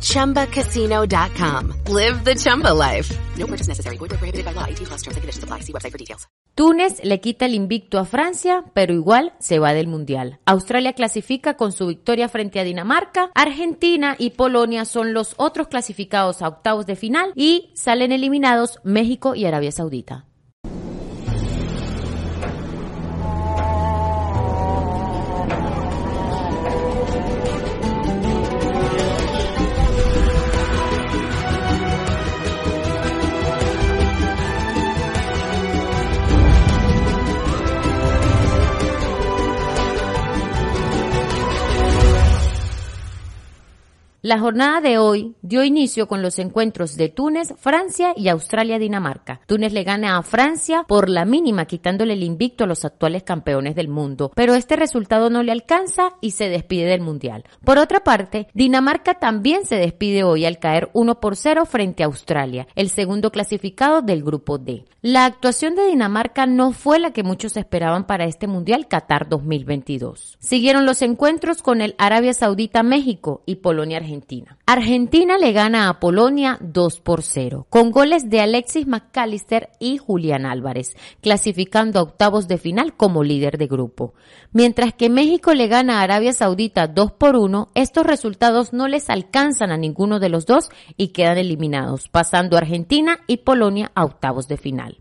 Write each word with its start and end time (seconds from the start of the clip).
ChumbaCasino.com. 0.00 1.66
Live 1.94 2.24
the 2.24 2.34
Chumba 2.34 2.72
life. 2.72 3.16
No 3.38 3.46
purchase 3.46 3.68
necessary. 3.68 3.96
Void 3.96 4.10
prohibited 4.10 4.44
by 4.44 4.52
law. 4.52 4.66
18 4.66 4.86
plus 4.86 5.02
terms 5.02 5.16
and 5.16 5.22
conditions 5.22 5.44
apply. 5.44 5.60
See 5.60 5.72
website 5.72 5.92
for 5.92 5.98
details. 5.98 6.28
Túnez 6.54 7.00
le 7.04 7.20
quita 7.20 7.46
el 7.46 7.54
invicto 7.54 7.98
a 7.98 8.04
Francia, 8.04 8.64
pero 8.74 8.92
igual 8.92 9.32
se 9.38 9.58
va 9.58 9.72
del 9.72 9.86
Mundial. 9.86 10.40
Australia 10.44 10.92
clasifica 10.92 11.56
con 11.56 11.72
su 11.72 11.86
victoria 11.86 12.28
frente 12.28 12.60
a 12.60 12.64
Dinamarca. 12.64 13.30
Argentina 13.34 14.14
y 14.18 14.30
Polonia 14.30 14.84
son 14.84 15.14
los 15.14 15.32
otros 15.38 15.68
clasificados 15.68 16.42
a 16.42 16.48
octavos 16.48 16.84
de 16.84 16.96
final 16.96 17.32
y 17.34 17.70
salen 17.74 18.12
eliminados 18.12 18.78
México 18.84 19.34
y 19.34 19.46
Arabia 19.46 19.72
Saudita. 19.72 20.26
La 44.22 44.38
jornada 44.38 44.82
de 44.82 44.98
hoy 44.98 45.34
dio 45.40 45.64
inicio 45.64 46.06
con 46.06 46.20
los 46.20 46.38
encuentros 46.38 46.94
de 46.98 47.08
Túnez, 47.08 47.54
Francia 47.56 48.12
y 48.14 48.28
Australia-Dinamarca. 48.28 49.40
Túnez 49.46 49.72
le 49.72 49.82
gana 49.82 50.18
a 50.18 50.22
Francia 50.22 50.84
por 50.86 51.08
la 51.08 51.24
mínima, 51.24 51.64
quitándole 51.64 52.12
el 52.12 52.22
invicto 52.22 52.64
a 52.64 52.66
los 52.66 52.84
actuales 52.84 53.22
campeones 53.22 53.74
del 53.74 53.88
mundo, 53.88 54.30
pero 54.34 54.54
este 54.54 54.76
resultado 54.76 55.30
no 55.30 55.42
le 55.42 55.52
alcanza 55.52 56.16
y 56.20 56.32
se 56.32 56.50
despide 56.50 56.84
del 56.84 57.00
Mundial. 57.00 57.44
Por 57.64 57.78
otra 57.78 58.00
parte, 58.00 58.48
Dinamarca 58.52 59.14
también 59.14 59.64
se 59.64 59.76
despide 59.76 60.22
hoy 60.22 60.44
al 60.44 60.58
caer 60.58 60.90
1 60.92 61.18
por 61.18 61.34
0 61.34 61.64
frente 61.64 62.02
a 62.02 62.06
Australia, 62.06 62.66
el 62.74 62.90
segundo 62.90 63.32
clasificado 63.32 64.02
del 64.02 64.22
grupo 64.22 64.58
D. 64.58 64.84
La 65.00 65.24
actuación 65.24 65.76
de 65.76 65.86
Dinamarca 65.86 66.44
no 66.44 66.72
fue 66.72 66.98
la 66.98 67.14
que 67.14 67.22
muchos 67.22 67.56
esperaban 67.56 68.06
para 68.06 68.26
este 68.26 68.48
Mundial 68.48 68.86
Qatar 68.86 69.30
2022. 69.30 70.36
Siguieron 70.40 70.84
los 70.84 71.00
encuentros 71.00 71.62
con 71.62 71.80
el 71.80 71.94
Arabia 71.96 72.34
Saudita-México 72.34 73.42
y 73.46 73.54
Polonia-Argentina. 73.56 74.09
Argentina 74.66 75.38
le 75.38 75.52
gana 75.52 75.88
a 75.88 76.00
Polonia 76.00 76.58
2 76.60 77.00
por 77.00 77.22
0, 77.22 77.66
con 77.70 77.90
goles 77.90 78.28
de 78.28 78.40
Alexis 78.40 78.86
McAllister 78.86 79.70
y 79.78 79.98
Julián 79.98 80.46
Álvarez, 80.46 80.96
clasificando 81.20 81.98
a 81.98 82.02
octavos 82.02 82.48
de 82.48 82.58
final 82.58 82.96
como 82.96 83.22
líder 83.22 83.58
de 83.58 83.66
grupo. 83.66 84.14
Mientras 84.52 84.94
que 84.94 85.08
México 85.08 85.54
le 85.54 85.68
gana 85.68 86.00
a 86.00 86.02
Arabia 86.02 86.32
Saudita 86.32 86.86
2 86.86 87.12
por 87.12 87.36
1, 87.36 87.70
estos 87.74 88.06
resultados 88.06 88.72
no 88.72 88.88
les 88.88 89.10
alcanzan 89.10 89.70
a 89.70 89.76
ninguno 89.76 90.18
de 90.18 90.28
los 90.28 90.46
dos 90.46 90.70
y 90.96 91.08
quedan 91.08 91.38
eliminados, 91.38 92.08
pasando 92.08 92.56
Argentina 92.56 93.20
y 93.26 93.38
Polonia 93.38 93.92
a 93.94 94.04
octavos 94.04 94.48
de 94.48 94.56
final. 94.56 94.98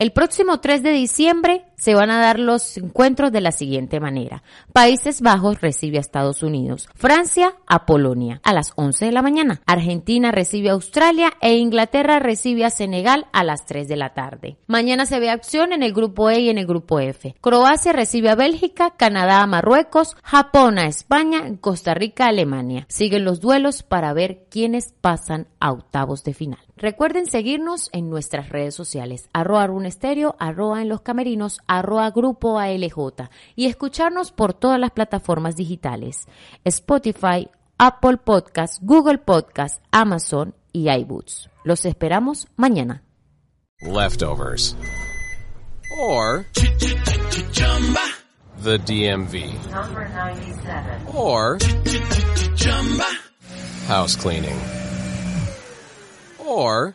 El 0.00 0.12
próximo 0.12 0.60
3 0.60 0.82
de 0.82 0.92
diciembre 0.92 1.66
se 1.76 1.94
van 1.94 2.10
a 2.10 2.18
dar 2.18 2.38
los 2.38 2.78
encuentros 2.78 3.32
de 3.32 3.42
la 3.42 3.52
siguiente 3.52 4.00
manera. 4.00 4.42
Países 4.72 5.20
Bajos 5.20 5.60
recibe 5.60 5.98
a 5.98 6.00
Estados 6.00 6.42
Unidos, 6.42 6.88
Francia 6.94 7.54
a 7.66 7.84
Polonia 7.84 8.40
a 8.42 8.54
las 8.54 8.72
11 8.76 9.04
de 9.04 9.12
la 9.12 9.20
mañana, 9.20 9.60
Argentina 9.66 10.32
recibe 10.32 10.70
a 10.70 10.72
Australia 10.72 11.34
e 11.42 11.58
Inglaterra 11.58 12.18
recibe 12.18 12.64
a 12.64 12.70
Senegal 12.70 13.26
a 13.34 13.44
las 13.44 13.66
3 13.66 13.88
de 13.88 13.96
la 13.96 14.14
tarde. 14.14 14.56
Mañana 14.66 15.04
se 15.04 15.20
ve 15.20 15.28
acción 15.28 15.74
en 15.74 15.82
el 15.82 15.92
grupo 15.92 16.30
E 16.30 16.40
y 16.40 16.48
en 16.48 16.56
el 16.56 16.66
grupo 16.66 16.98
F. 16.98 17.34
Croacia 17.42 17.92
recibe 17.92 18.30
a 18.30 18.36
Bélgica, 18.36 18.94
Canadá 18.96 19.42
a 19.42 19.46
Marruecos, 19.46 20.16
Japón 20.22 20.78
a 20.78 20.86
España, 20.86 21.42
Costa 21.60 21.92
Rica 21.92 22.24
a 22.24 22.28
Alemania. 22.28 22.86
Siguen 22.88 23.26
los 23.26 23.40
duelos 23.40 23.82
para 23.82 24.14
ver 24.14 24.46
quiénes 24.50 24.94
pasan 24.98 25.46
a 25.60 25.72
octavos 25.72 26.24
de 26.24 26.32
final. 26.32 26.60
Recuerden 26.80 27.26
seguirnos 27.26 27.90
en 27.92 28.08
nuestras 28.08 28.48
redes 28.48 28.74
sociales, 28.74 29.28
runestéreo, 29.90 30.36
arroba 30.38 30.82
en 30.82 30.88
los 30.88 31.00
camerinos, 31.00 31.60
arroba 31.66 32.10
grupo 32.10 32.58
ALJ 32.58 33.28
y 33.56 33.66
escucharnos 33.66 34.30
por 34.30 34.54
todas 34.54 34.78
las 34.78 34.92
plataformas 34.92 35.56
digitales, 35.56 36.28
Spotify, 36.64 37.48
Apple 37.76 38.18
Podcast, 38.18 38.78
Google 38.82 39.18
Podcast, 39.18 39.82
Amazon 39.90 40.54
y 40.72 40.88
iBoots. 40.90 41.50
Los 41.64 41.84
esperamos 41.84 42.46
mañana. 42.56 43.02
leftovers, 43.82 44.76
or 45.98 46.44
the 48.62 48.78
DMV, 48.78 49.54
Number 49.70 50.06
97. 50.10 51.06
or 51.14 51.58
house 53.88 54.14
cleaning, 54.16 54.58
or 56.38 56.94